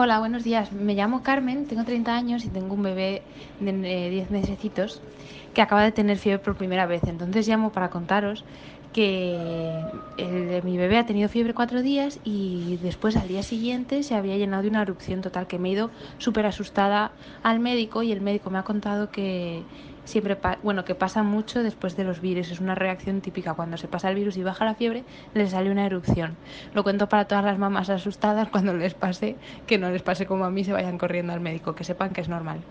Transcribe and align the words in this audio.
Hola, 0.00 0.20
buenos 0.20 0.44
días. 0.44 0.70
Me 0.70 0.94
llamo 0.94 1.24
Carmen, 1.24 1.66
tengo 1.66 1.82
30 1.82 2.14
años 2.14 2.44
y 2.44 2.48
tengo 2.50 2.74
un 2.74 2.84
bebé 2.84 3.22
de 3.58 4.10
10 4.10 4.30
mesecitos 4.30 5.02
que 5.54 5.60
acaba 5.60 5.82
de 5.82 5.90
tener 5.90 6.18
fiebre 6.18 6.38
por 6.38 6.54
primera 6.54 6.86
vez. 6.86 7.02
Entonces 7.08 7.48
llamo 7.48 7.72
para 7.72 7.90
contaros 7.90 8.44
que 8.92 9.34
el, 10.16 10.47
mi 10.62 10.76
bebé 10.76 10.98
ha 10.98 11.06
tenido 11.06 11.28
fiebre 11.28 11.54
cuatro 11.54 11.82
días 11.82 12.20
y 12.24 12.78
después 12.82 13.16
al 13.16 13.28
día 13.28 13.42
siguiente 13.42 14.02
se 14.02 14.14
había 14.14 14.36
llenado 14.36 14.62
de 14.62 14.68
una 14.68 14.82
erupción 14.82 15.20
total 15.20 15.46
que 15.46 15.58
me 15.58 15.68
he 15.68 15.72
ido 15.72 15.90
súper 16.18 16.46
asustada 16.46 17.12
al 17.42 17.60
médico 17.60 18.02
y 18.02 18.12
el 18.12 18.20
médico 18.20 18.50
me 18.50 18.58
ha 18.58 18.62
contado 18.62 19.10
que 19.10 19.62
siempre 20.04 20.38
bueno 20.62 20.84
que 20.84 20.94
pasa 20.94 21.22
mucho 21.22 21.62
después 21.62 21.96
de 21.96 22.04
los 22.04 22.20
virus. 22.20 22.50
Es 22.50 22.60
una 22.60 22.74
reacción 22.74 23.20
típica. 23.20 23.54
Cuando 23.54 23.76
se 23.76 23.88
pasa 23.88 24.08
el 24.08 24.16
virus 24.16 24.36
y 24.36 24.42
baja 24.42 24.64
la 24.64 24.74
fiebre 24.74 25.04
le 25.34 25.46
sale 25.48 25.70
una 25.70 25.86
erupción. 25.86 26.36
Lo 26.74 26.82
cuento 26.82 27.08
para 27.08 27.26
todas 27.26 27.44
las 27.44 27.58
mamás 27.58 27.90
asustadas 27.90 28.48
cuando 28.48 28.74
les 28.74 28.94
pase 28.94 29.36
que 29.66 29.78
no 29.78 29.90
les 29.90 30.02
pase 30.02 30.26
como 30.26 30.44
a 30.44 30.50
mí 30.50 30.64
se 30.64 30.72
vayan 30.72 30.98
corriendo 30.98 31.32
al 31.32 31.40
médico 31.40 31.74
que 31.74 31.84
sepan 31.84 32.10
que 32.10 32.20
es 32.20 32.28
normal 32.28 32.64